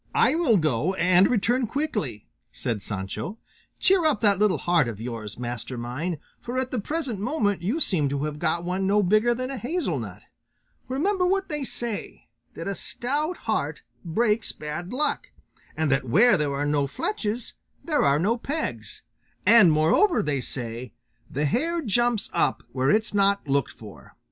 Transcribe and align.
"I 0.15 0.33
will 0.33 0.57
go 0.57 0.95
and 0.95 1.29
return 1.29 1.67
quickly," 1.67 2.27
said 2.51 2.81
Sancho; 2.81 3.37
"cheer 3.77 4.03
up 4.03 4.19
that 4.21 4.39
little 4.39 4.57
heart 4.57 4.87
of 4.87 4.99
yours, 4.99 5.37
master 5.37 5.77
mine, 5.77 6.17
for 6.39 6.57
at 6.57 6.71
the 6.71 6.79
present 6.81 7.19
moment 7.19 7.61
you 7.61 7.79
seem 7.79 8.09
to 8.09 8.23
have 8.23 8.39
got 8.39 8.63
one 8.63 8.87
no 8.87 9.03
bigger 9.03 9.35
than 9.35 9.51
a 9.51 9.59
hazel 9.59 9.99
nut; 9.99 10.23
remember 10.87 11.23
what 11.23 11.49
they 11.49 11.63
say, 11.63 12.29
that 12.55 12.67
a 12.67 12.73
stout 12.73 13.37
heart 13.45 13.83
breaks 14.03 14.51
bad 14.51 14.91
luck, 14.91 15.29
and 15.77 15.91
that 15.91 16.09
where 16.09 16.35
there 16.35 16.55
are 16.55 16.65
no 16.65 16.87
fletches 16.87 17.53
there 17.83 18.01
are 18.01 18.17
no 18.17 18.39
pegs; 18.39 19.03
and 19.45 19.71
moreover 19.71 20.23
they 20.23 20.41
say, 20.41 20.93
the 21.29 21.45
hare 21.45 21.79
jumps 21.79 22.27
up 22.33 22.63
where 22.71 22.89
it's 22.89 23.13
not 23.13 23.47
looked 23.47 23.73
for. 23.73 24.15